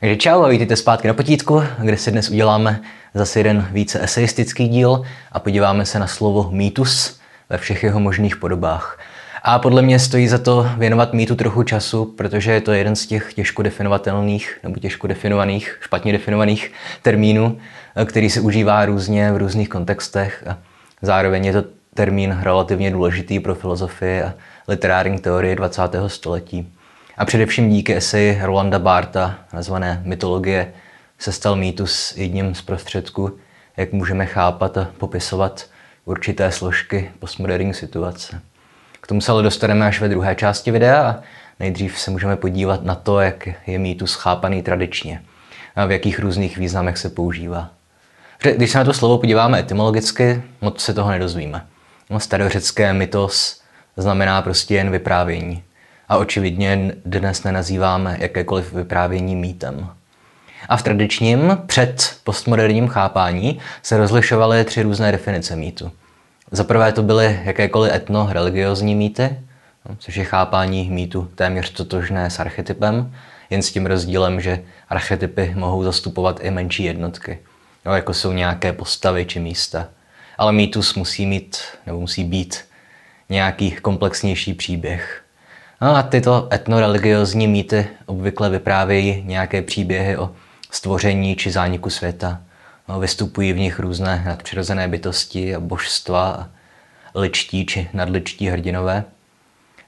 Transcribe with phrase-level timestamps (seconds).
[0.00, 2.80] Takže čau a vítejte zpátky na potítku, kde si dnes uděláme
[3.14, 8.36] zase jeden více eseistický díl a podíváme se na slovo mýtus ve všech jeho možných
[8.36, 8.98] podobách.
[9.42, 13.06] A podle mě stojí za to věnovat mýtu trochu času, protože je to jeden z
[13.06, 16.72] těch těžko definovatelných nebo těžko definovaných, špatně definovaných
[17.02, 17.58] termínů,
[18.04, 20.44] který se užívá různě v různých kontextech.
[20.46, 20.58] A
[21.02, 21.64] zároveň je to
[21.94, 24.34] termín relativně důležitý pro filozofii a
[24.68, 25.82] literární teorie 20.
[26.06, 26.72] století.
[27.20, 30.72] A především díky eseji Rolanda Barta, nazvané Mytologie,
[31.18, 33.38] se stal mýtus jedním z prostředků,
[33.76, 35.66] jak můžeme chápat a popisovat
[36.04, 38.40] určité složky postmoderní situace.
[39.00, 41.22] K tomu se ale dostaneme až ve druhé části videa a
[41.58, 45.22] nejdřív se můžeme podívat na to, jak je mýtus chápaný tradičně
[45.76, 47.70] a v jakých různých významech se používá.
[48.56, 51.66] Když se na to slovo podíváme etymologicky, moc se toho nedozvíme.
[52.10, 53.60] No, starořecké mytos
[53.96, 55.62] znamená prostě jen vyprávění.
[56.10, 59.88] A očividně dnes nenazýváme jakékoliv vyprávění mýtem.
[60.68, 65.90] A v tradičním před postmoderním chápání se rozlišovaly tři různé definice mýtu.
[66.50, 69.36] Za prvé to byly jakékoliv etno-religiozní mýty,
[69.88, 73.14] no, což je chápání mýtu téměř totožné s archetypem,
[73.50, 77.38] jen s tím rozdílem, že archetypy mohou zastupovat i menší jednotky,
[77.86, 79.88] no, jako jsou nějaké postavy či místa.
[80.38, 82.64] Ale mýtus musí mít, nebo musí být
[83.28, 85.19] nějaký komplexnější příběh.
[85.82, 90.30] No a tyto etnoreligiozní mýty obvykle vyprávějí nějaké příběhy o
[90.70, 92.40] stvoření či zániku světa.
[92.88, 96.48] No, vystupují v nich různé nadpřirozené bytosti a božstva, a
[97.14, 99.04] ličtí či nadličtí hrdinové.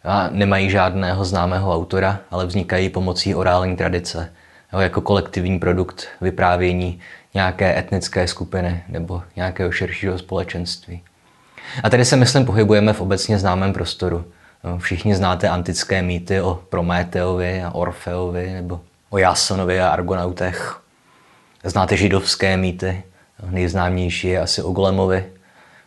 [0.05, 4.33] A nemají žádného známého autora, ale vznikají pomocí orální tradice,
[4.73, 7.01] no, jako kolektivní produkt vyprávění
[7.35, 11.03] nějaké etnické skupiny nebo nějakého širšího společenství.
[11.83, 14.25] A tady se, myslím, pohybujeme v obecně známém prostoru.
[14.65, 20.81] No, všichni znáte antické mýty o Prometeovi a Orfeovi nebo o Jasonovi a Argonautech.
[21.65, 23.03] Znáte židovské mýty,
[23.51, 25.25] nejznámější je asi o Golemovi,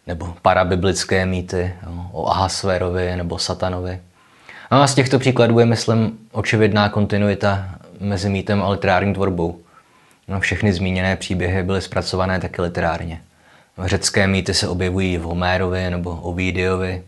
[0.07, 1.73] nebo parabiblické mýty
[2.11, 3.99] o Ahasverovi nebo Satanovi.
[4.71, 7.69] No a z těchto příkladů je, myslím, očividná kontinuita
[7.99, 9.59] mezi mýtem a literární tvorbou.
[10.27, 13.21] No, všechny zmíněné příběhy byly zpracované taky literárně.
[13.85, 17.03] Řecké mýty se objevují v Homérovi nebo Ovidiovi,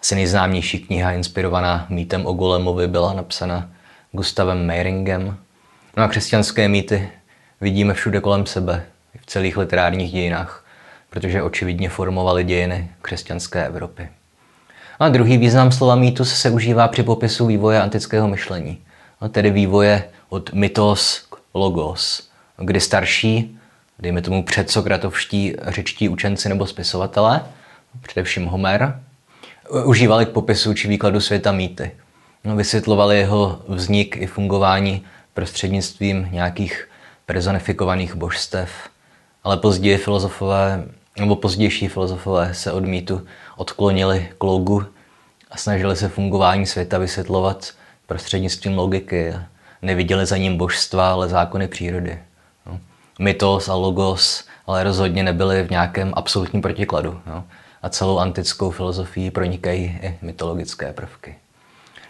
[0.00, 3.70] asi nejznámější kniha inspirovaná mýtem o Golemovi byla napsána
[4.12, 5.36] Gustavem Meiringem.
[5.96, 7.08] No a křesťanské mýty
[7.60, 8.86] vidíme všude kolem sebe,
[9.20, 10.64] v celých literárních dějinách,
[11.10, 14.08] protože očividně formovaly dějiny křesťanské Evropy.
[14.98, 18.78] A druhý význam slova mýtus se užívá při popisu vývoje antického myšlení,
[19.20, 23.58] no tedy vývoje od mytos k logos, kdy starší,
[23.98, 27.44] dejme tomu předsokratovští řečtí učenci nebo spisovatelé,
[28.02, 29.00] především Homer,
[29.70, 31.90] užívali k popisu či výkladu světa mýty.
[32.44, 35.04] No, vysvětlovali jeho vznik i fungování
[35.34, 36.88] prostřednictvím nějakých
[37.26, 38.70] personifikovaných božstev.
[39.44, 40.84] Ale později filozofové,
[41.18, 43.26] nebo pozdější filozofové se od mýtu
[43.56, 44.84] odklonili k logu
[45.50, 47.72] a snažili se fungování světa vysvětlovat
[48.06, 49.34] prostřednictvím logiky.
[49.82, 52.18] Neviděli za ním božstva, ale zákony přírody.
[52.66, 52.80] No.
[53.18, 57.20] Mytos a logos ale rozhodně nebyly v nějakém absolutním protikladu.
[57.26, 57.44] No
[57.82, 61.34] a celou antickou filozofii pronikají i mytologické prvky.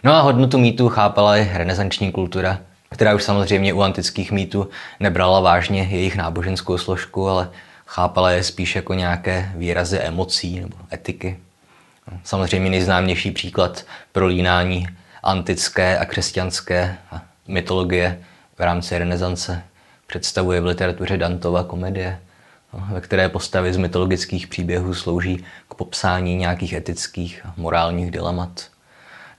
[0.04, 2.58] No a hodnotu mýtů chápala i renesanční kultura,
[2.90, 4.68] která už samozřejmě u antických mýtů
[5.00, 7.50] nebrala vážně jejich náboženskou složku, ale
[7.86, 11.38] chápala je spíš jako nějaké výrazy emocí nebo etiky.
[12.24, 14.88] Samozřejmě nejznámější příklad prolínání
[15.22, 16.96] antické a křesťanské
[17.48, 18.20] mytologie
[18.58, 19.62] v rámci renesance
[20.06, 22.20] představuje v literatuře Dantova komedie,
[23.00, 28.66] které postavy z mytologických příběhů slouží k popsání nějakých etických a morálních dilemat.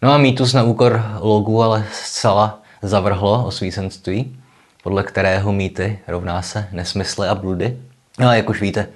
[0.02, 4.38] No a mýtus na úkor logu ale zcela zavrhlo osvícenství,
[4.84, 7.78] podle kterého mýty rovná se nesmysly a bludy.
[8.20, 8.88] No a jak už víte,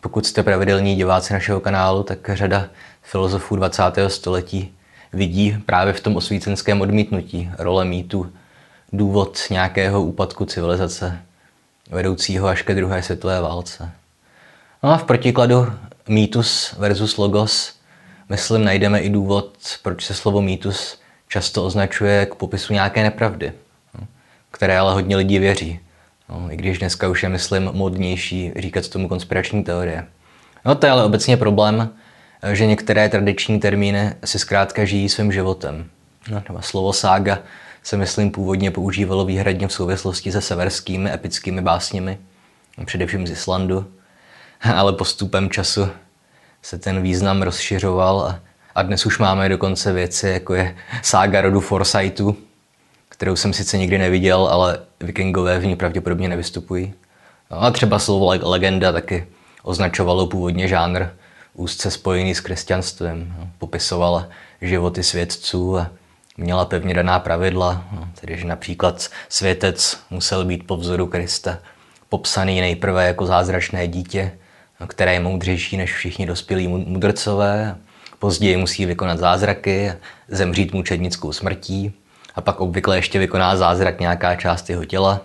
[0.00, 2.68] pokud jste pravidelní diváci našeho kanálu, tak řada
[3.02, 3.82] filozofů 20.
[4.08, 4.74] století
[5.12, 8.32] vidí právě v tom osvícenském odmítnutí role mýtu
[8.92, 11.22] důvod nějakého úpadku civilizace,
[11.90, 13.90] vedoucího až ke druhé světové válce.
[14.82, 15.72] No a v protikladu
[16.08, 17.76] mýtus versus logos,
[18.28, 19.52] myslím, najdeme i důvod,
[19.82, 20.98] proč se slovo mýtus
[21.28, 23.52] často označuje k popisu nějaké nepravdy,
[23.98, 24.06] no,
[24.50, 25.80] které ale hodně lidí věří.
[26.28, 30.06] No, I když dneska už je, myslím, modnější říkat tomu konspirační teorie.
[30.64, 31.90] No to je ale obecně problém,
[32.52, 35.86] že některé tradiční termíny si zkrátka žijí svým životem.
[36.30, 37.38] No, třeba slovo sága
[37.82, 42.18] se myslím původně používalo výhradně v souvislosti se severskými epickými básněmi,
[42.84, 43.86] především z Islandu,
[44.74, 45.88] ale postupem času
[46.62, 48.38] se ten význam rozšiřoval
[48.74, 52.36] a, dnes už máme dokonce věci, jako je sága rodu Forsythu,
[53.08, 56.94] kterou jsem sice nikdy neviděl, ale vikingové v ní pravděpodobně nevystupují.
[57.50, 59.26] No a třeba slovo legenda taky
[59.62, 61.06] označovalo původně žánr
[61.54, 63.34] úzce spojený s křesťanstvím.
[63.38, 64.28] No, popisovala
[64.60, 65.90] životy svědců a
[66.36, 71.58] měla pevně daná pravidla, no, tedy že například světec musel být po vzoru Krista
[72.08, 74.32] popsaný nejprve jako zázračné dítě,
[74.86, 77.76] které je moudřejší než všichni dospělí mudrcové,
[78.18, 79.92] později musí vykonat zázraky,
[80.28, 81.92] zemřít mučednickou smrtí
[82.34, 85.20] a pak obvykle ještě vykoná zázrak nějaká část jeho těla.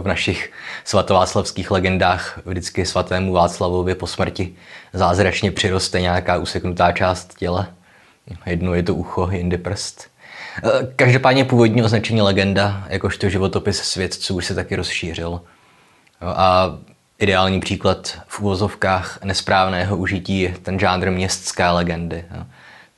[0.00, 0.52] V našich
[0.84, 4.54] svatováclavských legendách vždycky svatému Václavovi po smrti
[4.92, 7.68] zázračně přiroste nějaká useknutá část těla.
[8.46, 10.15] Jednou je to ucho, jindy prst.
[10.64, 15.40] E, každopádně původní označení legenda, jakožto životopis svědců, už se taky rozšířil.
[16.20, 16.78] A
[17.18, 22.24] ideální příklad v úvozovkách nesprávného užití je ten žánr městské legendy.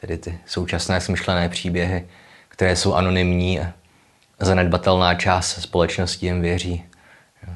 [0.00, 2.08] Tedy ty současné smyšlené příběhy,
[2.49, 3.72] které jsou anonymní a
[4.40, 6.84] zanedbatelná část společnosti jim věří.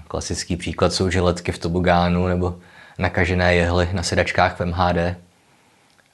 [0.08, 2.58] Klasický příklad jsou žiletky v tobogánu nebo
[2.98, 5.16] nakažené jehly na sedačkách v MHD.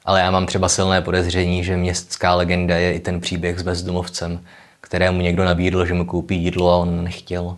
[0.09, 4.41] Ale já mám třeba silné podezření, že městská legenda je i ten příběh s bezdomovcem,
[4.81, 7.57] kterému někdo nabídl, že mu koupí jídlo a on nechtěl.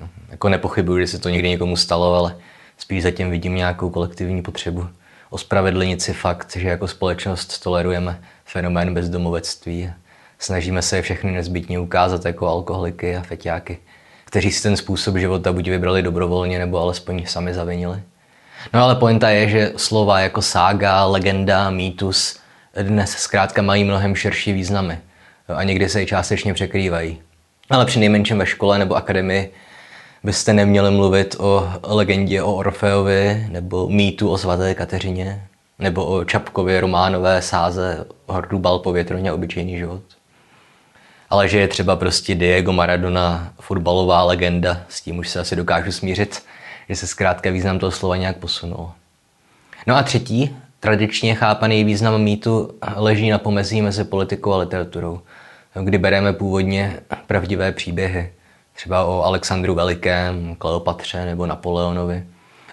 [0.00, 2.36] No, jako nepochybuji, že se to někdy někomu stalo, ale
[2.78, 4.88] spíš zatím vidím nějakou kolektivní potřebu
[5.30, 9.90] ospravedlnit si fakt, že jako společnost tolerujeme fenomén bezdomovectví.
[10.38, 13.78] Snažíme se všechny nezbytně ukázat jako alkoholiky a feťáky,
[14.24, 18.02] kteří si ten způsob života buď vybrali dobrovolně, nebo alespoň sami zavinili.
[18.74, 22.40] No ale pointa je, že slova jako sága, legenda, mýtus
[22.82, 24.98] dnes zkrátka mají mnohem širší významy
[25.54, 27.22] a někdy se i částečně překrývají.
[27.70, 29.52] Ale při nejmenším ve škole nebo akademii
[30.24, 35.42] byste neměli mluvit o legendě o Orfeovi nebo mýtu o svaté Kateřině
[35.78, 40.02] nebo o Čapkově románové sáze hordu bal povětrně obyčejný život.
[41.30, 45.92] Ale že je třeba prostě Diego Maradona, fotbalová legenda, s tím už se asi dokážu
[45.92, 46.42] smířit,
[46.88, 48.90] že se zkrátka význam toho slova nějak posunul.
[49.86, 55.20] No a třetí, tradičně chápaný význam mýtu leží na pomezí mezi politikou a literaturou,
[55.82, 58.32] kdy bereme původně pravdivé příběhy,
[58.72, 62.24] třeba o Alexandru Velikém, Kleopatře nebo Napoleonovi,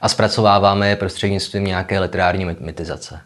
[0.01, 3.21] a zpracováváme je prostřednictvím nějaké literární mytizace.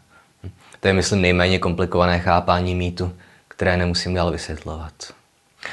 [0.79, 3.13] To je, myslím, nejméně komplikované chápání mýtu,
[3.47, 4.93] které nemusím dál vysvětlovat.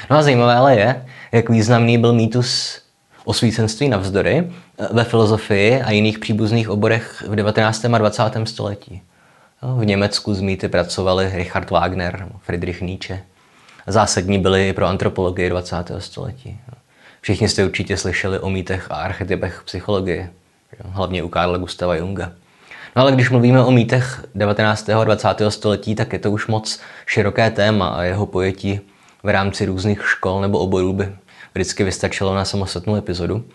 [0.09, 2.81] No a zajímavé ale je, jak významný byl mýtus
[3.25, 4.51] osvícenství navzdory
[4.91, 7.85] ve filozofii a jiných příbuzných oborech v 19.
[7.85, 8.23] a 20.
[8.43, 9.01] století.
[9.77, 13.23] V Německu z mýty pracovali Richard Wagner, Friedrich Nietzsche.
[13.87, 15.91] Zásadní byli i pro antropologii 20.
[15.99, 16.59] století.
[17.21, 20.29] Všichni jste určitě slyšeli o mýtech a archetypech psychologie,
[20.89, 22.31] hlavně u Karla Gustava Junga.
[22.95, 24.89] No ale když mluvíme o mýtech 19.
[24.89, 25.27] a 20.
[25.49, 28.79] století, tak je to už moc široké téma a jeho pojetí
[29.23, 31.15] v rámci různých škol nebo oborů by
[31.53, 33.45] vždycky vystačilo na samostatnou epizodu.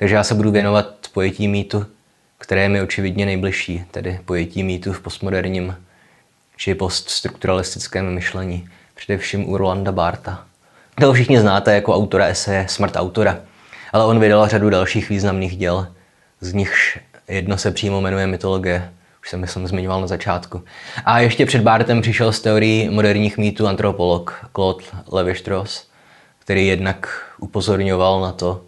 [0.00, 1.86] Takže já se budu věnovat pojetí mýtu,
[2.38, 5.76] které je mi očividně nejbližší, tedy pojetí mýtu v postmoderním
[6.56, 10.44] či poststrukturalistickém myšlení, především u Rolanda Barta.
[11.00, 13.38] Toho všichni znáte jako autora eseje Smrt autora,
[13.92, 15.88] ale on vydal řadu dalších významných děl,
[16.40, 16.98] z nichž
[17.28, 18.92] jedno se přímo jmenuje mytologie,
[19.22, 20.62] už jsem myslím zmiňoval na začátku.
[21.04, 25.84] A ještě před Bartem přišel z teorií moderních mýtů antropolog Claude Levi-Strauss,
[26.38, 28.62] který jednak upozorňoval na to,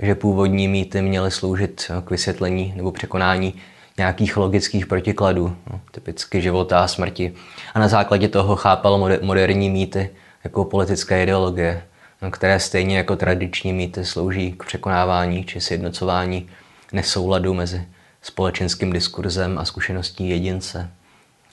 [0.00, 3.54] že původní mýty měly sloužit k vysvětlení nebo překonání
[3.98, 7.34] nějakých logických protikladů, no, typicky života a smrti.
[7.74, 10.10] A na základě toho chápal moderní mýty
[10.44, 11.82] jako politické ideologie,
[12.22, 16.48] no, které stejně jako tradiční mýty slouží k překonávání či sjednocování
[16.92, 17.86] nesouladu mezi
[18.22, 20.90] společenským diskurzem a zkušeností jedince.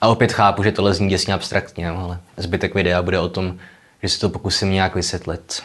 [0.00, 3.58] A opět chápu, že tohle zní děsně abstraktně, ale zbytek videa bude o tom,
[4.02, 5.62] že si to pokusím nějak vysvětlit.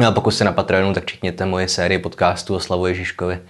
[0.00, 3.40] No a pokud jste na Patreonu, tak čekněte moje série podcastů o Slavu Ježiškovi,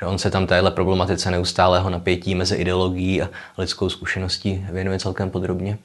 [0.00, 5.30] že on se tam téhle problematice neustálého napětí mezi ideologií a lidskou zkušeností věnuje celkem
[5.30, 5.78] podrobně.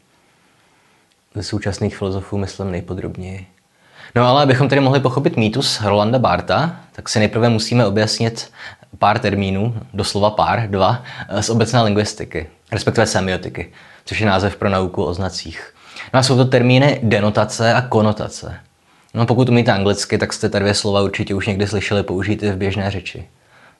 [1.35, 3.47] Ze současných filozofů myslím nejpodrobněji.
[4.15, 8.51] No ale abychom tedy mohli pochopit mýtus Rolanda Barta, tak si nejprve musíme objasnit
[8.97, 11.03] pár termínů, doslova pár, dva,
[11.41, 13.73] z obecné lingvistiky, respektive semiotiky,
[14.05, 15.73] což je název pro nauku o znacích.
[16.13, 18.59] No a jsou to termíny denotace a konotace.
[19.13, 22.51] No pokud umíte anglicky, tak jste ta dvě slova určitě už někdy slyšeli použít i
[22.51, 23.27] v běžné řeči.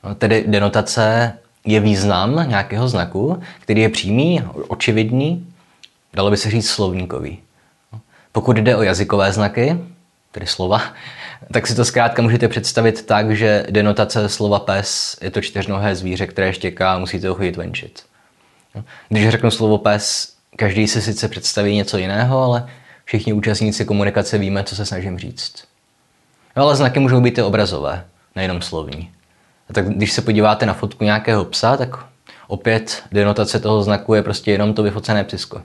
[0.03, 1.33] No, tedy denotace
[1.65, 5.48] je význam nějakého znaku, který je přímý, očividný,
[6.13, 7.39] dalo by se říct slovníkový.
[7.93, 9.77] No, pokud jde o jazykové znaky,
[10.31, 10.81] tedy slova,
[11.53, 16.27] tak si to zkrátka můžete představit tak, že denotace slova pes je to čtyřnohé zvíře,
[16.27, 18.03] které štěká a musíte ho chodit venčit.
[18.75, 22.69] No, když řeknu slovo pes, každý si sice představí něco jiného, ale
[23.10, 25.63] všichni účastníci komunikace víme, co se snažím říct.
[26.56, 29.12] No, ale znaky můžou být i obrazové, nejenom slovní.
[29.70, 32.06] A tak když se podíváte na fotku nějakého psa, tak
[32.48, 35.62] opět denotace toho znaku je prostě jenom to vyfocené psisko.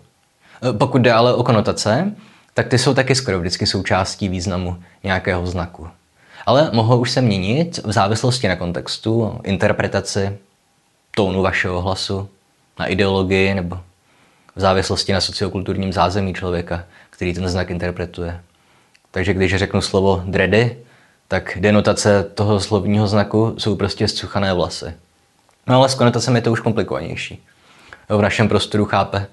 [0.69, 2.13] E, pokud jde ale o konotace,
[2.55, 5.89] tak ty jsou taky skoro vždycky součástí významu nějakého znaku.
[6.47, 10.39] Ale mohou už se měnit v závislosti na kontextu, interpretaci,
[11.11, 12.29] tónu vašeho hlasu,
[12.79, 13.81] na ideologii nebo
[14.57, 18.41] v závislosti na sociokulturním zázemí člověka, který ten znak interpretuje.
[19.11, 20.77] Takže když řeknu slovo dredy,
[21.29, 24.95] tak denotace toho slovního znaku jsou prostě zcuchané vlasy.
[25.67, 27.43] No ale s konotacemi je to už komplikovanější.
[28.09, 29.27] V našem prostoru chápe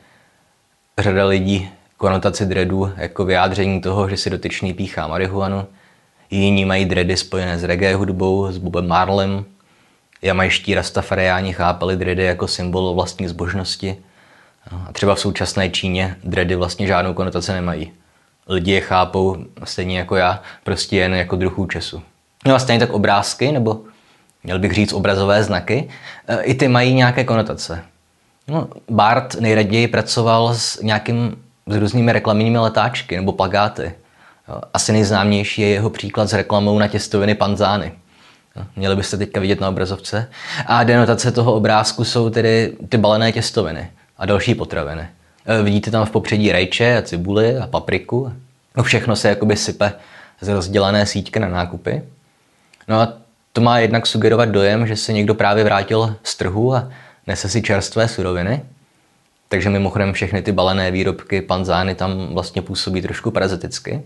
[0.98, 5.68] řada lidí konotaci dreadu jako vyjádření toho, že si dotyčný píchá marihuanu.
[6.32, 9.46] Jiní mají dredy spojené s reggae hudbou, s Bobem Marlem.
[10.22, 13.98] Jamajští rastafariáni chápali dredy jako symbol vlastní zbožnosti.
[14.70, 17.92] A třeba v současné Číně dredy vlastně žádnou konotaci nemají.
[18.48, 22.02] Lidi je chápou stejně jako já, prostě jen jako druh účesu.
[22.48, 23.82] No a stejně tak obrázky, nebo
[24.44, 25.90] měl bych říct obrazové znaky,
[26.28, 27.84] e, i ty mají nějaké konotace.
[28.48, 31.36] No, Bart nejraději pracoval s nějakým
[31.68, 33.94] s různými reklamními letáčky nebo plagáty.
[34.74, 37.92] Asi nejznámější je jeho příklad s reklamou na těstoviny panzány.
[38.76, 40.30] Měli byste teďka vidět na obrazovce.
[40.66, 45.08] A denotace toho obrázku jsou tedy ty balené těstoviny a další potraviny.
[45.46, 48.34] E, vidíte tam v popředí rajče a cibuli a papriku.
[48.78, 49.94] No všechno se jakoby sype
[50.42, 52.04] z rozdělané síťky na nákupy.
[52.88, 53.14] No a
[53.54, 56.90] to má jednak sugerovat dojem, že se někdo právě vrátil z trhu a
[57.28, 58.62] nese si čerstvé suroviny.
[59.50, 64.02] Takže mimochodem všechny ty balené výrobky, panzány tam vlastně působí trošku paraziticky.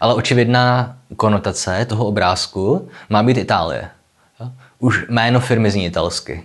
[0.00, 3.88] Ale očividná konotace toho obrázku má být Itálie.
[4.78, 6.42] Už jméno firmy zní italsky.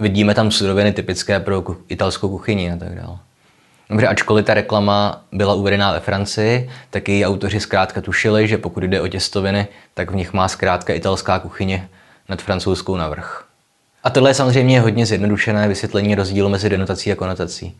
[0.00, 3.18] Vidíme tam suroviny typické pro italskou kuchyni a tak dále.
[3.90, 8.82] Dobře, ačkoliv ta reklama byla uvedená ve Francii, tak její autoři zkrátka tušili, že pokud
[8.82, 11.88] jde o těstoviny, tak v nich má zkrátka italská kuchyně
[12.28, 13.44] nad francouzskou navrh.
[14.04, 17.76] A tohle je samozřejmě hodně zjednodušené vysvětlení rozdílu mezi denotací a konotací.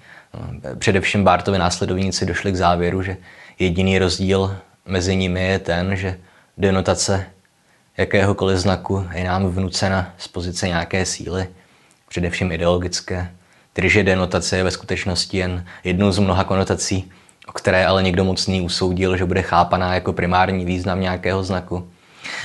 [0.78, 3.16] Především Bartovi následovníci došli k závěru, že
[3.58, 4.56] jediný rozdíl
[4.86, 6.18] mezi nimi je ten, že
[6.58, 7.26] denotace
[7.96, 11.48] jakéhokoliv znaku je nám vnucena z pozice nějaké síly,
[12.12, 13.30] především ideologické,
[13.72, 17.10] tedy že denotace je ve skutečnosti jen jednou z mnoha konotací,
[17.46, 21.88] o které ale někdo mocný usoudil, že bude chápaná jako primární význam nějakého znaku.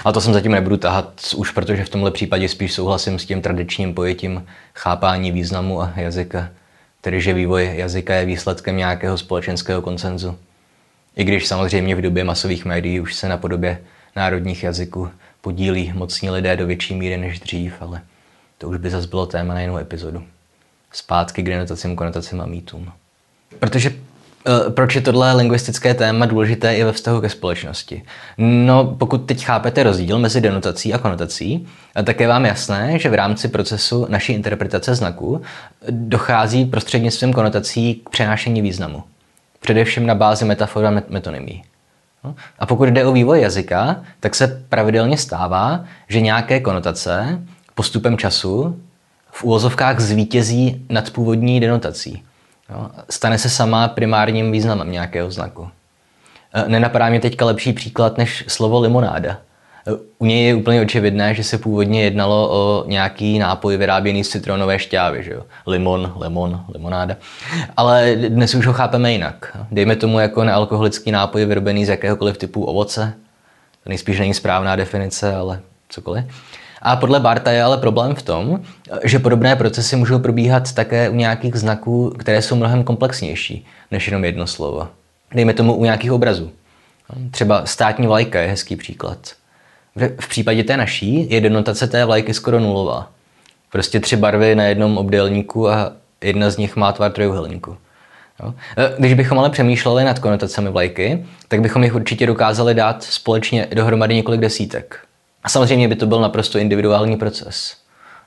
[0.04, 3.42] Ale to jsem zatím nebudu tahat, už protože v tomhle případě spíš souhlasím s tím
[3.42, 6.50] tradičním pojetím chápání významu a jazyka,
[7.02, 10.38] tedy že vývoj jazyka je výsledkem nějakého společenského koncenzu.
[11.16, 13.82] I když samozřejmě v době masových médií už se na podobě
[14.16, 15.10] národních jazyků
[15.42, 18.02] podílí mocní lidé do větší míry než dřív, ale
[18.58, 20.24] to už by zase bylo téma na jinou epizodu.
[20.92, 22.92] Zpátky k denotacím, konotacím a mýtům.
[23.60, 23.92] Protože
[24.48, 28.04] Eh, proč je tohle lingvistické téma důležité i ve vztahu ke společnosti?
[28.38, 33.10] No, pokud teď chápete rozdíl mezi denotací a konotací, eh, tak je vám jasné, že
[33.10, 35.42] v rámci procesu naší interpretace znaku
[35.90, 39.04] dochází prostřednictvím konotací k přenášení významu.
[39.60, 41.64] Především na bázi metafor a metonymí.
[42.24, 47.42] No, a pokud jde o vývoj jazyka, tak se pravidelně stává, že nějaké konotace
[47.78, 48.82] postupem času
[49.32, 52.24] v úvozovkách zvítězí nad původní denotací.
[52.70, 52.90] Jo?
[53.10, 55.70] Stane se sama primárním významem nějakého znaku.
[56.54, 59.30] E, nenapadá mě teďka lepší příklad než slovo limonáda.
[59.30, 59.38] E,
[60.18, 64.80] u něj je úplně očividné, že se původně jednalo o nějaký nápoj vyráběný z citronové
[64.80, 65.24] šťávy.
[65.24, 65.44] Že jo?
[65.68, 67.16] Limon, lemon, limonáda.
[67.78, 69.58] Ale dnes už ho chápeme jinak.
[69.72, 73.14] Dejme tomu jako nealkoholický nápoj vyrobený z jakéhokoliv typu ovoce.
[73.84, 76.26] To nejspíš není správná definice, ale cokoliv.
[76.82, 78.60] A podle Barta je ale problém v tom,
[79.04, 84.26] že podobné procesy můžou probíhat také u nějakých znaků, které jsou mnohem komplexnější než jenom
[84.26, 84.88] jedno slovo.
[85.34, 86.52] Dejme tomu u nějakých obrazů.
[87.32, 89.18] Třeba státní vlajka je hezký příklad.
[90.20, 93.10] V případě té naší je denotace té vlajky skoro nulová.
[93.72, 95.92] Prostě tři barvy na jednom obdélníku a
[96.22, 97.78] jedna z nich má tvar trojuhelníku.
[98.98, 104.16] Když bychom ale přemýšleli nad konotacemi vlajky, tak bychom jich určitě dokázali dát společně dohromady
[104.16, 105.00] několik desítek.
[105.44, 107.78] A samozřejmě by to byl naprosto individuální proces.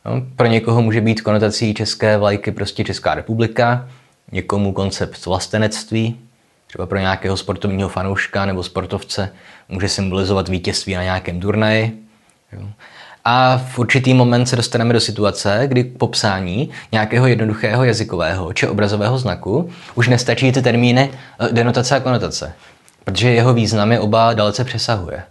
[0.05, 3.89] No, pro někoho může být konotací české vlajky prostě Česká republika,
[4.33, 6.21] někomu koncept vlastenectví,
[6.67, 9.33] třeba pro nějakého sportovního fanouška nebo sportovce
[9.69, 12.03] může symbolizovat vítězství na nějakém turnaji.
[13.25, 18.67] A v určitý moment se dostaneme do situace, kdy k popsání nějakého jednoduchého jazykového či
[18.67, 22.53] obrazového znaku už nestačí ty termíny eh, denotace a konotace,
[23.05, 25.23] protože jeho významy oba dalece přesahuje.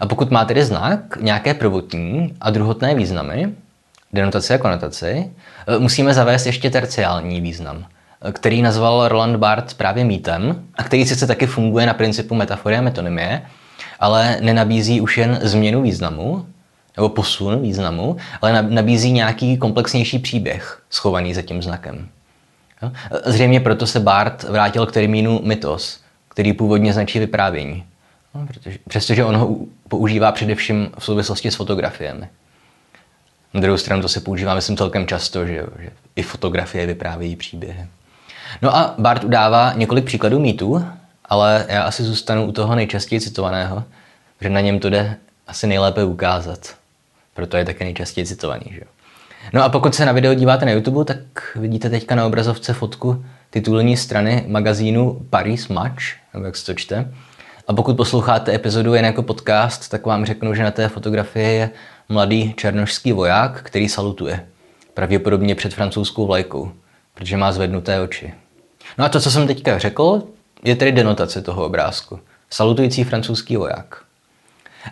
[0.00, 3.52] A pokud má tedy znak nějaké prvotní a druhotné významy,
[4.12, 5.30] denotaci a konotaci,
[5.66, 7.84] eh, musíme zavést ještě terciální význam,
[8.22, 12.76] eh, který nazval Roland Barthes právě mýtem a který sice taky funguje na principu metafory
[12.76, 13.42] a metonymie,
[14.00, 16.46] ale nenabízí už jen změnu významu,
[16.96, 22.08] nebo posun významu, ale nabízí nějaký komplexnější příběh schovaný za tím znakem.
[23.24, 27.84] Zřejmě proto se Bart vrátil k termínu mytos, který původně značí vyprávění.
[28.34, 29.56] No, protože, přestože on ho
[29.88, 32.28] používá především v souvislosti s fotografiemi.
[33.54, 37.86] Na druhou stranu to se používá, myslím, celkem často, že, že i fotografie vyprávějí příběhy.
[38.62, 40.86] No a Bart udává několik příkladů mýtů,
[41.24, 43.84] ale já asi zůstanu u toho nejčastěji citovaného,
[44.40, 46.74] že na něm to jde asi nejlépe ukázat.
[47.34, 48.64] Proto je také nejčastěji citovaný.
[48.70, 48.80] Že?
[49.52, 51.18] No a pokud se na video díváte na YouTube, tak
[51.56, 56.02] vidíte teďka na obrazovce fotku titulní strany magazínu Paris Match,
[56.34, 57.14] nebo jak se to čte.
[57.72, 61.70] A pokud posloucháte epizodu jen jako podcast, tak vám řeknu, že na té fotografii je
[62.08, 64.46] mladý černošský voják, který salutuje.
[64.94, 66.72] Pravděpodobně před francouzskou vlajkou,
[67.14, 68.34] protože má zvednuté oči.
[68.98, 70.22] No a to, co jsem teďka řekl,
[70.64, 72.20] je tedy denotace toho obrázku.
[72.50, 74.02] Salutující francouzský voják.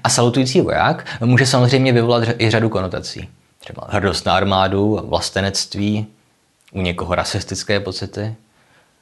[0.05, 3.29] A salutující voják může samozřejmě vyvolat i řadu konotací.
[3.59, 6.07] Třeba hrdost na armádu, vlastenectví,
[6.73, 8.35] u někoho rasistické pocity.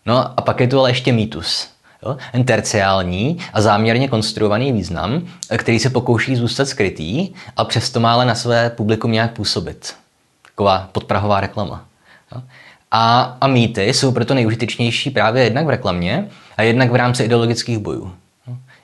[0.07, 1.78] No a pak je tu ale ještě mýtus.
[2.03, 2.17] Jo?
[2.33, 5.23] Ten terciální a záměrně konstruovaný význam,
[5.57, 9.95] který se pokouší zůstat skrytý a přesto má ale na své publikum nějak působit.
[10.43, 11.85] Taková podprahová reklama.
[12.35, 12.43] Jo?
[12.91, 17.79] A, a mýty jsou proto nejužitečnější právě jednak v reklamě a jednak v rámci ideologických
[17.79, 18.13] bojů.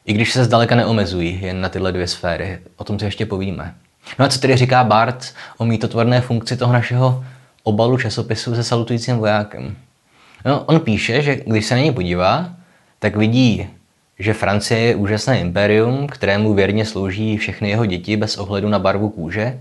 [0.07, 2.59] I když se zdaleka neomezují jen na tyhle dvě sféry.
[2.77, 3.75] O tom si ještě povíme.
[4.19, 7.25] No a co tedy říká Bart o mýtotvorné funkci toho našeho
[7.63, 9.77] obalu časopisu se salutujícím vojákem?
[10.45, 12.51] No, on píše, že když se na něj podívá,
[13.05, 13.69] tak vidí,
[14.19, 19.09] že Francie je úžasné imperium, kterému věrně slouží všechny jeho děti bez ohledu na barvu
[19.09, 19.61] kůže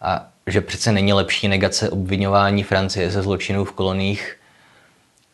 [0.00, 4.36] a že přece není lepší negace obvinování Francie ze zločinů v koloních,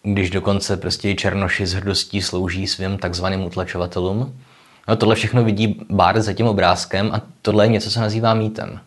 [0.03, 4.41] když dokonce prostě černoši s hrdostí slouží svým takzvaným utlačovatelům.
[4.89, 8.81] No, tohle všechno vidí Bart za tím obrázkem a tohle je něco, co nazývá mýtem.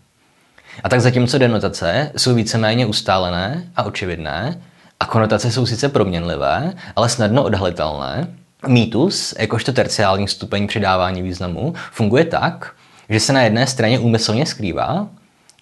[0.84, 4.62] A tak zatímco denotace jsou víceméně ustálené a očividné,
[5.00, 8.28] a konotace jsou sice proměnlivé, ale snadno odhalitelné,
[8.68, 12.74] mýtus, jakožto terciální stupeň přidávání významu, funguje tak,
[13.10, 15.08] že se na jedné straně úmyslně skrývá,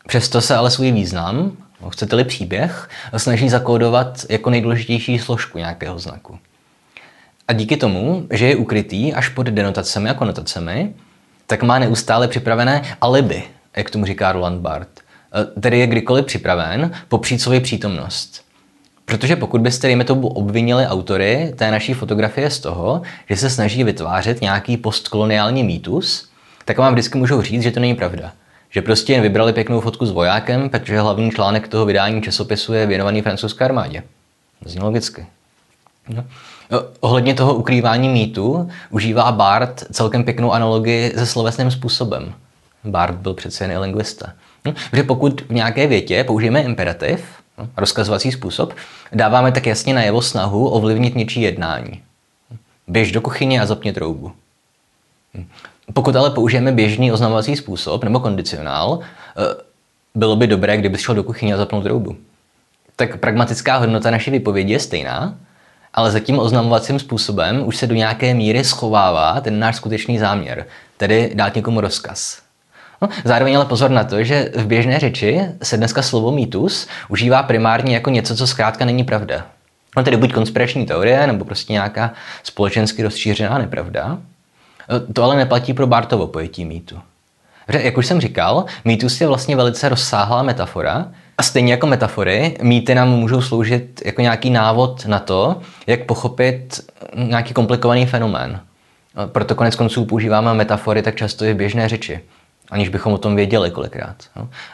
[0.08, 6.39] přesto se ale svůj význam, no, chcete-li příběh, snaží zakódovat jako nejdůležitější složku nějakého znaku.
[7.47, 10.93] A díky tomu, že je ukrytý až pod denotacemi a konotacemi,
[11.47, 13.43] tak má neustále připravené alibi,
[13.75, 14.99] jak tomu říká Roland Barth.
[15.58, 18.44] E, tedy je kdykoliv připraven popřít svoji přítomnost.
[19.05, 23.83] Protože pokud byste, dejme tomu, obvinili autory té naší fotografie z toho, že se snaží
[23.83, 26.29] vytvářet nějaký postkoloniální mýtus,
[26.65, 28.31] tak vám vždycky můžou říct, že to není pravda.
[28.69, 32.85] Že prostě jen vybrali pěknou fotku s vojákem, protože hlavní článek toho vydání časopisu je
[32.85, 34.03] věnovaný francouzské armádě.
[34.65, 35.25] Zní logicky.
[36.09, 36.23] No.
[36.99, 42.33] Ohledně toho ukrývání mýtu užívá Bart celkem pěknou analogii se slovesným způsobem.
[42.83, 44.33] Bart byl přece jen i lingvista.
[44.65, 44.73] No,
[45.07, 47.25] pokud v nějaké větě použijeme imperativ,
[47.77, 48.73] rozkazovací způsob,
[49.13, 52.01] dáváme tak jasně najevo snahu ovlivnit něčí jednání.
[52.87, 54.31] Běž do kuchyně a zapni troubu.
[55.93, 59.63] Pokud ale použijeme běžný oznamovací způsob nebo kondicionál, eh,
[60.15, 62.17] bylo by dobré, kdyby šel do kuchyně a zapnul troubu.
[62.95, 65.37] Tak pragmatická hodnota naší vypovědi je stejná,
[65.93, 70.65] ale za tím oznamovacím způsobem už se do nějaké míry schovává ten náš skutečný záměr,
[70.97, 72.44] tedy dát někomu rozkaz.
[73.01, 77.43] No, zároveň ale pozor na to, že v běžné řeči se dneska slovo mýtus užívá
[77.43, 79.45] primárně jako něco, co zkrátka není pravda.
[79.97, 84.17] No tedy buď konspirační teorie, nebo prostě nějaká společensky rozšířená nepravda.
[85.13, 86.99] To ale neplatí pro Bartovo pojetí mýtu.
[87.67, 92.95] Jak už jsem říkal, mýtus je vlastně velice rozsáhlá metafora, a stejně jako metafory, mýty
[92.95, 96.79] nám můžou sloužit jako nějaký návod na to, jak pochopit
[97.15, 98.60] nějaký komplikovaný fenomén.
[99.25, 102.19] Proto konec konců používáme metafory tak často i v běžné řeči,
[102.71, 104.15] aniž bychom o tom věděli kolikrát.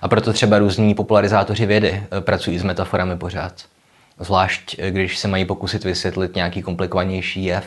[0.02, 3.54] A proto třeba různí popularizátoři vědy eh, pracují s metaforami pořád.
[4.20, 7.66] Zvlášť, eh, když se mají pokusit vysvětlit nějaký komplikovanější jev,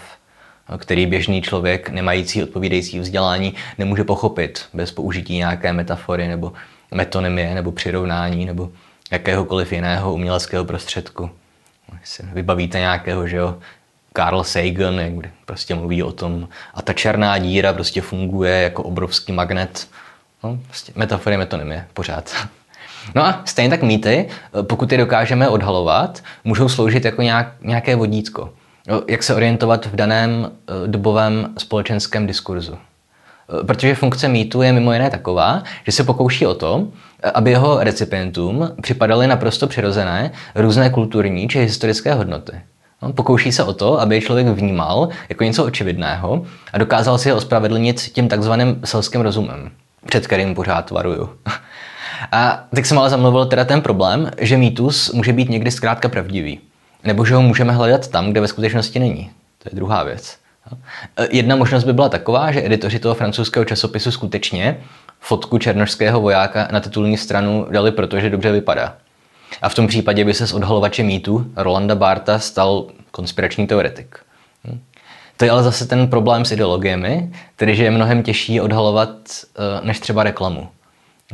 [0.75, 6.53] eh, který běžný člověk, nemající odpovídající vzdělání, nemůže pochopit bez použití nějaké metafory nebo
[6.95, 8.71] metonymie nebo přirovnání nebo
[9.11, 11.31] jakéhokoliv jiného uměleckého prostředku.
[12.05, 13.59] Si vybavíte nějakého, že jo,
[14.17, 15.13] Carl Sagan, jak
[15.45, 19.89] prostě mluví o tom, a ta černá díra prostě funguje jako obrovský magnet.
[20.45, 22.35] No, prostě metafory metonymie, pořád.
[23.15, 24.29] No a stejně tak mýty,
[24.63, 28.53] pokud je dokážeme odhalovat, můžou sloužit jako nějak, nějaké vodítko.
[29.09, 32.79] Jak se orientovat v daném eh, dobovém společenském diskurzu.
[33.67, 36.89] Protože funkce mýtu je mimo jiné taková, že se pokouší o to,
[37.35, 42.53] aby jeho recipientům připadaly naprosto přirozené různé kulturní či historické hodnoty.
[43.03, 47.37] No, pokouší se o to, aby člověk vnímal jako něco očividného a dokázal si ho
[47.37, 49.71] ospravedlnit tím takzvaným selským rozumem,
[50.07, 51.31] před kterým pořád varuju.
[52.33, 56.61] A tak jsem ale zamluvil teda ten problém, že mýtus může být někdy zkrátka pravdivý.
[57.05, 59.31] Nebo že ho můžeme hledat tam, kde ve skutečnosti není.
[59.63, 60.37] To je druhá věc.
[61.31, 64.81] Jedna možnost by byla taková, že editoři toho francouzského časopisu skutečně
[65.21, 68.97] fotku černožského vojáka na titulní stranu dali, protože dobře vypadá.
[69.63, 74.24] A v tom případě by se z odhalovače mýtu Rolanda Barta stal konspirační teoretik.
[75.37, 79.87] To je ale zase ten problém s ideologiemi, tedy že je mnohem těžší odhalovat eh,
[79.87, 80.69] než třeba reklamu.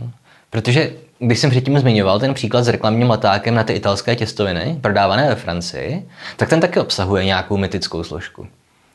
[0.01, 0.11] Hm?
[0.51, 5.29] Protože když jsem předtím zmiňoval ten příklad s reklamním letákem na ty italské těstoviny, prodávané
[5.29, 8.47] ve Francii, tak ten taky obsahuje nějakou mytickou složku.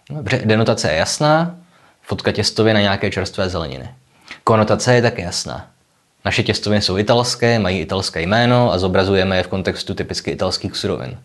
[0.10, 1.56] No, dobře, denotace je jasná,
[2.02, 3.90] fotka těstoviny na nějaké čerstvé zeleniny.
[4.44, 5.68] Konotace je také jasná.
[6.26, 11.18] Naše těstoviny jsou italské, mají italské jméno a zobrazujeme je v kontextu typicky italských surovin.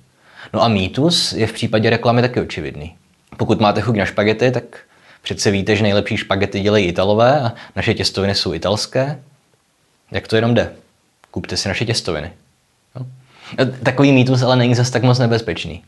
[0.52, 2.96] No a mýtus je v případě reklamy taky očividný.
[3.36, 4.64] Pokud máte chuť na špagety, tak
[5.22, 9.22] přece víte, že nejlepší špagety dělají Italové a naše těstoviny jsou italské.
[10.10, 10.72] Jak to jenom jde?
[11.30, 12.32] Kupte si naše těstoviny.
[12.96, 13.06] No.
[13.82, 15.82] Takový mýtus ale není zase tak moc nebezpečný.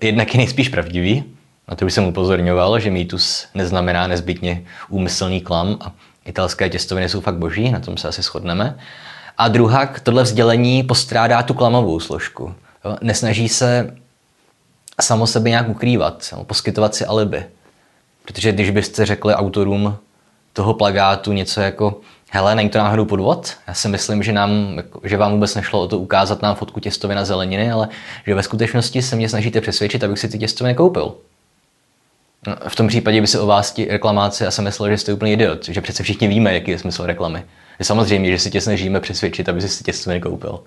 [0.00, 1.24] Jednak je nejspíš pravdivý,
[1.68, 5.92] na to už jsem upozorňoval, že mýtus neznamená nezbytně úmyslný klam a
[6.24, 8.78] italské těstoviny jsou fakt boží, na tom se asi shodneme.
[9.38, 12.54] A druhá, tohle vzdělení postrádá tu klamovou složku.
[13.02, 13.96] Nesnaží se
[15.02, 17.44] samo sebe nějak ukrývat, poskytovat si alibi.
[18.24, 19.96] Protože když byste řekli autorům
[20.52, 23.52] toho plagátu něco jako hele, není to náhodou podvod?
[23.66, 26.80] Já si myslím, že, nám, jako, že vám vůbec nešlo o to ukázat nám fotku
[26.80, 27.88] těstoviny na zeleniny, ale
[28.26, 31.14] že ve skutečnosti se mě snažíte přesvědčit, abych si ty těstoviny koupil.
[32.46, 35.12] No, v tom případě by se o vás ti reklamáci, já jsem myslel, že jste
[35.12, 37.44] úplný idiot, že přece všichni víme, jaký je smysl reklamy.
[37.78, 40.60] Je samozřejmě, že si tě snažíme přesvědčit, aby si těstoviny koupil.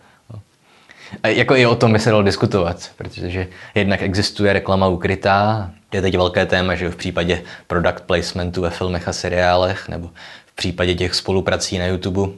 [1.14, 1.20] No.
[1.24, 6.02] A jako i o tom by se dalo diskutovat, protože jednak existuje reklama ukrytá, je
[6.02, 10.10] teď velké téma, že v případě product placementu ve filmech a seriálech, nebo
[10.46, 12.32] v případě těch spoluprací na YouTube.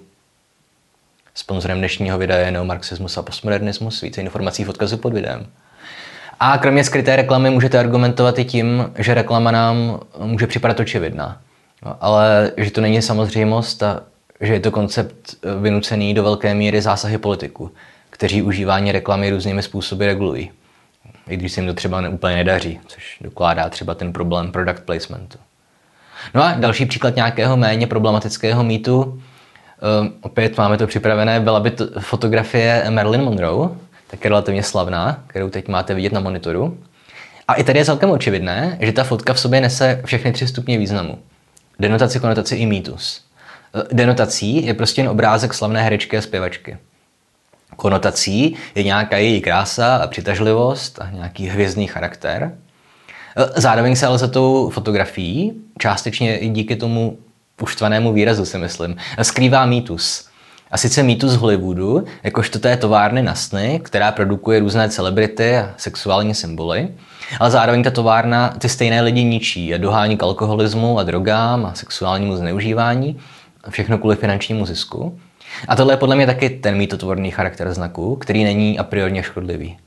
[1.36, 4.02] Sponzorem dnešního videa je neomarxismus a postmodernismus.
[4.02, 5.48] Více informací v odkazu pod videem.
[6.40, 11.42] A kromě skryté reklamy můžete argumentovat i tím, že reklama nám může připadat očividná.
[12.00, 14.04] Ale že to není samozřejmost a
[14.42, 15.16] že je to koncept
[15.62, 17.72] vynucený do velké míry zásahy politiku,
[18.22, 20.52] kteří užívání reklamy různými způsoby regulují.
[21.30, 25.38] I když se jim to třeba úplně nedaří, což dokládá třeba ten problém product placementu.
[26.34, 29.22] No a další příklad nějakého méně problematického mýtu, um,
[30.22, 33.70] opět máme to připravené, byla by to fotografie Marilyn Monroe,
[34.14, 36.78] je relativně slavná, kterou teď máte vidět na monitoru.
[37.48, 40.78] A i tady je celkem očividné, že ta fotka v sobě nese všechny tři stupně
[40.78, 41.20] významu.
[41.80, 43.22] Denotaci, konotaci i mýtus.
[43.92, 46.78] E, denotací je prostě jen obrázek slavné herečky a zpěvačky.
[47.76, 52.44] Konotací je nějaká její krása a přitažlivost a nějaký hvězdný charakter.
[53.38, 57.18] E, zároveň se ale za tou fotografií, částečně i díky tomu
[57.62, 60.28] uštvanému výrazu si myslím, skrývá mýtus–
[60.72, 66.36] a sice mýtus Hollywoodu, jakožto té továrny na sny, která produkuje různé celebrity a sexuální
[66.36, 66.90] symboly,
[67.40, 71.74] ale zároveň ta továrna ty stejné lidi ničí a dohání k alkoholismu a drogám a
[71.74, 73.20] sexuálnímu zneužívání,
[73.70, 75.20] všechno kvůli finančnímu zisku.
[75.68, 79.78] A tohle je podle mě taky ten mýtotvorný charakter znaku, který není a priorně škodlivý,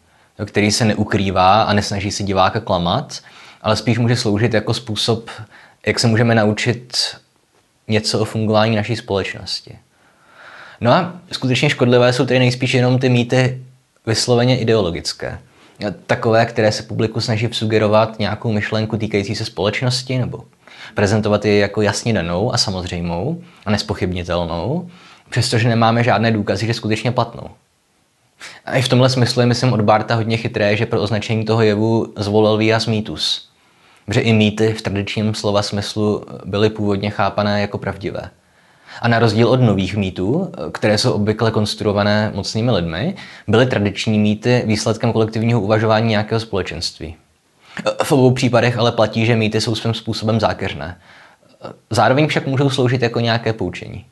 [0.44, 3.20] který se neukrývá a nesnaží si diváka klamat,
[3.62, 5.31] ale spíš může sloužit jako způsob,
[5.87, 6.96] jak se můžeme naučit
[7.88, 9.79] něco o fungování naší společnosti.
[10.81, 13.62] No a skutečně škodlivé jsou tedy nejspíš jenom ty mýty
[14.07, 15.38] vysloveně ideologické.
[16.07, 20.44] Takové, které se publiku snaží sugerovat nějakou myšlenku týkající se společnosti nebo
[20.94, 24.90] prezentovat ji jako jasně danou a samozřejmou a nespochybnitelnou,
[25.35, 27.51] přestože nemáme žádné důkazy, že skutečně platnou.
[28.64, 31.62] A i v tomhle smyslu je, myslím, od Barta hodně chytré, že pro označení toho
[31.62, 33.49] jevu zvolil výraz mýtus.
[34.07, 38.31] Protože i mýty v tradičním slova smyslu byly původně chápané jako pravdivé.
[39.03, 43.14] A na rozdíl od nových mýtů, které jsou obvykle konstruované mocnými lidmi,
[43.49, 47.16] byly tradiční mýty výsledkem kolektivního uvažování nějakého společenství.
[48.03, 50.99] V obou případech ale platí, že mýty jsou svým způsobem zákeřné.
[51.90, 54.05] Zároveň však můžou sloužit jako nějaké poučení.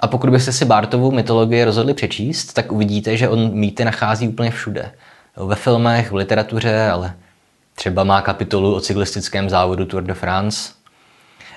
[0.00, 4.50] A pokud byste si Bartovu mytologii rozhodli přečíst, tak uvidíte, že on mýty nachází úplně
[4.50, 4.92] všude.
[5.36, 7.14] Ve filmech, v literatuře, ale
[7.74, 10.76] třeba má kapitolu o cyklistickém závodu Tour de France,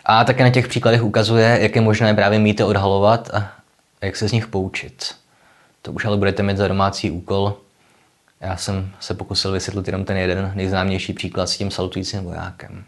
[0.05, 3.51] a také na těch příkladech ukazuje, jak je možné právě mýty odhalovat a
[4.01, 5.15] jak se z nich poučit.
[5.81, 7.57] To už ale budete mít za domácí úkol.
[8.41, 12.83] Já jsem se pokusil vysvětlit jenom ten jeden nejznámější příklad s tím salutujícím vojákem.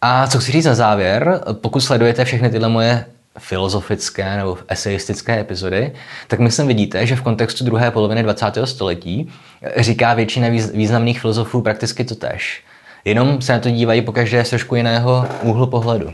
[0.00, 3.04] A co chci říct na závěr, pokud sledujete všechny tyhle moje
[3.38, 5.92] filozofické nebo eseistické epizody,
[6.28, 8.46] tak myslím vidíte, že v kontextu druhé poloviny 20.
[8.64, 9.32] století
[9.76, 12.64] říká většina významných filozofů prakticky to tež.
[13.04, 16.12] Jenom se na to dívají pokaždé z trošku jiného úhlu pohledu.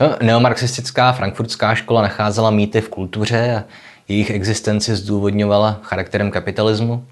[0.00, 3.64] No, neomarxistická frankfurtská škola nacházela mýty v kultuře a
[4.08, 7.04] jejich existenci zdůvodňovala charakterem kapitalismu.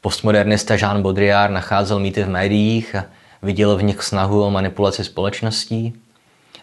[0.00, 3.04] Postmodernista Jean Baudrillard nacházel mýty v médiích a
[3.42, 6.01] viděl v nich snahu o manipulaci společností.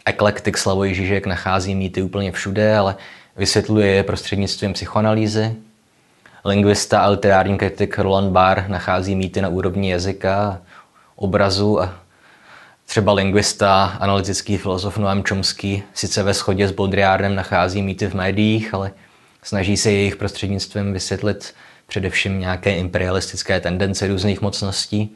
[0.09, 2.95] Eklektik Slavoj Žižek nachází mýty úplně všude, ale
[3.37, 5.55] vysvětluje je prostřednictvím psychoanalýzy.
[6.45, 10.61] Lingvista a literární kritik Roland Barr nachází mýty na úrovni jazyka,
[11.15, 11.93] obrazu a
[12.85, 18.73] třeba lingvista, analytický filozof Noam Chomsky sice ve shodě s Baudrillardem nachází mýty v médiích,
[18.73, 18.91] ale
[19.43, 21.53] snaží se jejich prostřednictvím vysvětlit
[21.87, 25.15] především nějaké imperialistické tendence různých mocností,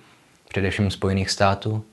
[0.49, 1.83] především Spojených států.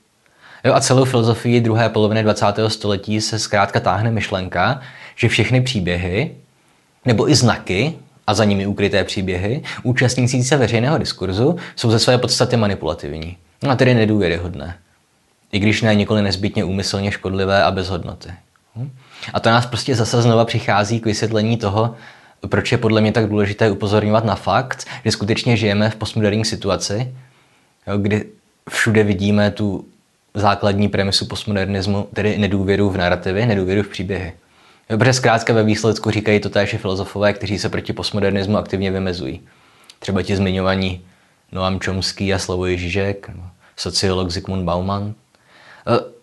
[0.63, 2.45] Jo, a celou filozofii druhé poloviny 20.
[2.67, 4.81] století se zkrátka táhne myšlenka,
[5.15, 6.35] že všechny příběhy,
[7.05, 7.93] nebo i znaky,
[8.27, 13.69] a za nimi ukryté příběhy, účastnící se veřejného diskurzu, jsou ze své podstaty manipulativní, no
[13.69, 14.77] a tedy nedůvěryhodné.
[15.51, 18.29] I když ne nikoli nezbytně úmyslně škodlivé a bez hodnoty.
[18.75, 18.91] Hm?
[19.33, 21.95] A to nás prostě zase znova přichází k vysvětlení toho,
[22.49, 27.15] proč je podle mě tak důležité upozorňovat na fakt, že skutečně žijeme v postmoderní situaci,
[27.97, 28.25] kdy
[28.69, 29.85] všude vidíme tu
[30.33, 34.33] základní premisu postmodernismu, tedy nedůvěru v narrativy, nedůvěru v příběhy.
[34.87, 39.41] Protože zkrátka ve výsledku říkají to též filozofové, kteří se proti postmodernismu aktivně vymezují.
[39.99, 41.01] Třeba ti zmiňovaní
[41.51, 43.31] Noam Chomsky a Slavoj Žižek,
[43.77, 45.03] sociolog Zygmunt Bauman.
[45.07, 45.11] E,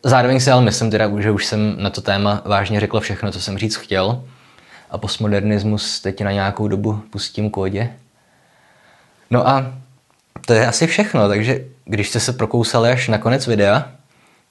[0.08, 3.40] zároveň si ale myslím teda, že už jsem na to téma vážně řekl všechno, co
[3.40, 4.24] jsem říct chtěl
[4.90, 7.92] a postmodernismus teď na nějakou dobu pustím kódě.
[9.30, 9.74] No a
[10.46, 13.90] to je asi všechno, takže když jste se prokousali až na konec videa,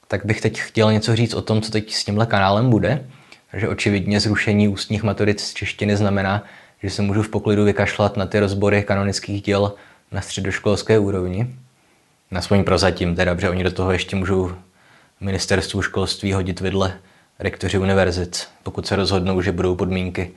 [0.08, 3.06] tak bych teď chtěl něco říct o tom, co teď s tímhle kanálem bude.
[3.52, 6.44] Takže očividně zrušení ústních maturit z češtiny znamená,
[6.84, 9.74] že se můžu v poklidu vykašlat na ty rozbory kanonických děl
[10.12, 11.56] na středoškolské úrovni.
[12.32, 14.52] Aspoň prozatím teda, protože oni do toho ještě můžou
[15.20, 16.94] ministerstvu školství hodit vidle
[17.40, 20.32] rektoři univerzit, pokud se rozhodnou, že budou podmínky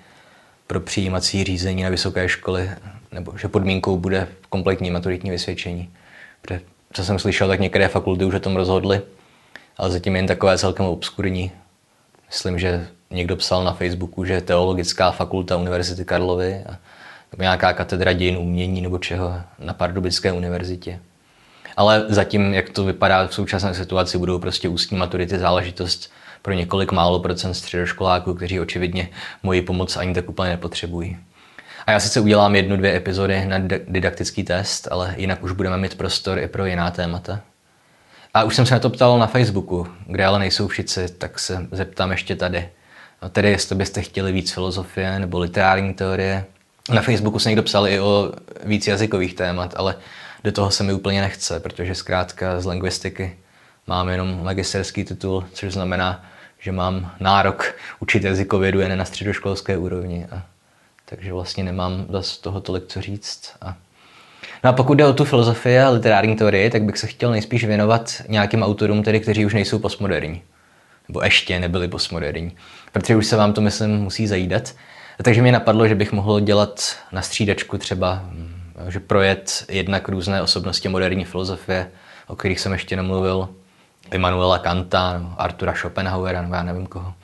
[0.66, 2.70] pro přijímací řízení na vysoké školy,
[3.12, 5.90] nebo že podmínkou bude kompletní maturitní vysvědčení.
[6.42, 6.61] Protože,
[6.92, 9.00] co jsem slyšel, tak některé fakulty už o tom rozhodly,
[9.76, 11.52] ale zatím jen takové celkem obskurní.
[12.26, 16.76] Myslím, že někdo psal na Facebooku, že Teologická fakulta Univerzity Karlovy a
[17.38, 21.00] nějaká katedra dějin umění nebo čeho na Pardubické univerzitě.
[21.76, 26.11] Ale zatím, jak to vypadá v současné situaci, budou prostě ústní maturity záležitost
[26.42, 29.09] pro několik málo procent středoškoláků, kteří očividně
[29.42, 31.18] moji pomoc ani tak úplně nepotřebují.
[31.87, 35.94] A já sice udělám jednu, dvě epizody na didaktický test, ale jinak už budeme mít
[35.94, 37.40] prostor i pro jiná témata.
[38.34, 41.66] A už jsem se na to ptal na Facebooku, kde ale nejsou všichni, tak se
[41.70, 42.68] zeptám ještě tady.
[43.22, 46.44] No tedy, jestli byste chtěli víc filozofie nebo literární teorie.
[46.90, 48.32] Na Facebooku se někdo psal i o
[48.64, 49.96] víc jazykových témat, ale
[50.44, 53.36] do toho se mi úplně nechce, protože zkrátka z lingvistiky
[53.86, 56.24] mám jenom magisterský titul, což znamená,
[56.58, 60.26] že mám nárok učit jazykovědu jen na středoškolské úrovni.
[60.30, 60.42] A,
[61.04, 63.52] takže vlastně nemám z toho tolik co říct.
[63.60, 63.76] A,
[64.64, 67.64] no a pokud jde o tu filozofii a literární teorii, tak bych se chtěl nejspíš
[67.64, 70.42] věnovat nějakým autorům, tedy, kteří už nejsou postmoderní.
[71.09, 72.53] Nebo ještě nebyli postmoderní.
[72.92, 74.74] Protože už se vám to, myslím, musí zajídat.
[75.22, 78.24] Takže mi napadlo, že bych mohl dělat na střídačku třeba,
[78.88, 81.90] že projet jednak různé osobnosti moderní filozofie,
[82.26, 83.48] o kterých jsem ještě nemluvil,
[84.12, 87.14] Immanuela Kanta, Artura Schopenhauera, nebo já nevím koho.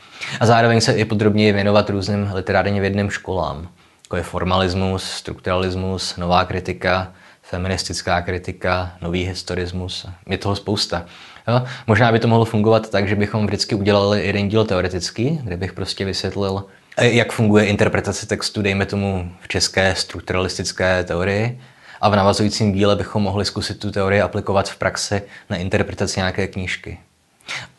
[0.41, 3.69] A zároveň se i podrobněji věnovat různým literárně vědným školám,
[4.07, 10.07] jako je formalismus, strukturalismus, nová kritika, feministická kritika, nový historismus.
[10.27, 11.05] Je toho spousta.
[11.49, 11.63] Jo?
[11.87, 15.73] Možná by to mohlo fungovat tak, že bychom vždycky udělali jeden díl teoretický, kde bych
[15.73, 16.65] prostě vysvětlil,
[17.01, 21.61] jak funguje interpretace textu, dejme tomu v české strukturalistické teorii,
[22.01, 26.47] a v navazujícím díle bychom mohli zkusit tu teorii aplikovat v praxi na interpretaci nějaké
[26.47, 26.99] knížky.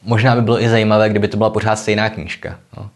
[0.03, 2.59] Možná by bylo i zajímavé, kdyby to byla pořád stejná knížka.
[2.77, 2.89] No.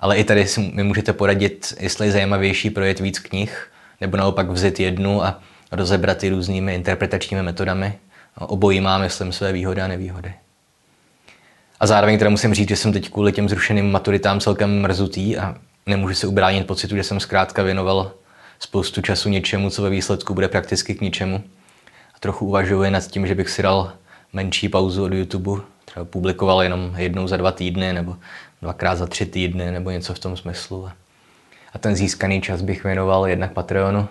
[0.00, 4.50] Ale i tady si mi můžete poradit, jestli je zajímavější projet víc knih, nebo naopak
[4.50, 5.40] vzít jednu a
[5.72, 7.98] rozebrat ji různými interpretačními metodami.
[8.38, 10.34] Obojí má, myslím, své výhody a nevýhody.
[11.80, 15.56] A zároveň teda musím říct, že jsem teď kvůli těm zrušeným maturitám celkem mrzutý a
[15.86, 18.12] nemůžu se ubránit pocitu, že jsem zkrátka věnoval
[18.58, 21.42] spoustu času něčemu, co ve výsledku bude prakticky k ničemu.
[22.14, 23.92] A trochu uvažuji nad tím, že bych si dal
[24.32, 28.16] menší pauzu od YouTube, třeba publikoval jenom jednou za dva týdny nebo
[28.62, 30.90] dvakrát za tři týdny nebo něco v tom smyslu.
[31.72, 34.08] A ten získaný čas bych věnoval jednak Patreonu,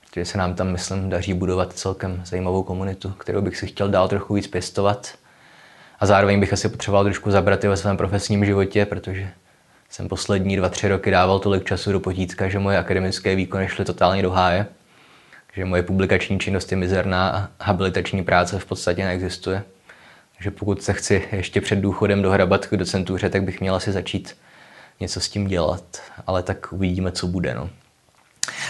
[0.00, 4.08] protože se nám tam, myslím, daří budovat celkem zajímavou komunitu, kterou bych si chtěl dál
[4.08, 5.14] trochu víc pěstovat.
[6.00, 9.30] A zároveň bych asi potřeboval trošku zabrat i ve svém profesním životě, protože
[9.88, 13.84] jsem poslední dva, tři roky dával tolik času do potítka, že moje akademické výkony šly
[13.84, 14.66] totálně do háje,
[15.54, 19.62] že moje publikační činnost je mizerná a habilitační práce v podstatě neexistuje.
[20.42, 24.36] Takže pokud se chci ještě před důchodem dohrabat k docentuře, tak bych měla si začít
[25.00, 25.84] něco s tím dělat.
[26.26, 27.54] Ale tak uvidíme, co bude.
[27.54, 27.70] No.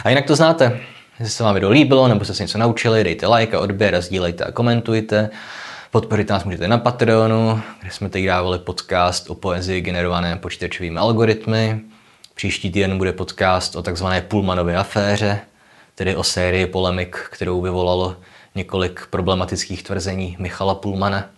[0.04, 0.80] A jinak to znáte.
[1.18, 4.00] Jestli se vám video líbilo, nebo jste se něco naučili, dejte like a odběr a
[4.00, 5.30] sdílejte a komentujte.
[5.90, 11.80] Podporit nás můžete na Patreonu, kde jsme teď dávali podcast o poezii generované počítačovými algoritmy.
[12.34, 15.40] Příští týden bude podcast o takzvané Pullmanově aféře,
[15.94, 18.16] tedy o sérii polemik, kterou vyvolalo
[18.54, 21.28] několik problematických tvrzení Michala Pullmana,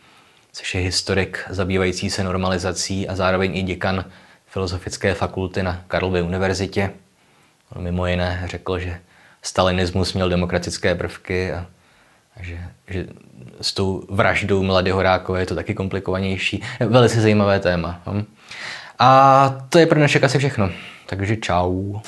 [0.55, 4.05] což je historik zabývající se normalizací a zároveň i děkan
[4.47, 6.91] Filozofické fakulty na Karlově univerzitě.
[7.77, 9.01] On mimo jiné řekl, že
[9.43, 11.67] stalinismus měl demokratické prvky a,
[12.41, 13.07] že, že
[13.61, 16.63] s tou vraždou Mladé Horákové je to taky komplikovanější.
[16.81, 18.03] Velice zajímavé téma.
[18.07, 18.25] Hm?
[18.99, 20.71] A to je pro dnešek asi všechno.
[21.07, 22.01] Takže čau.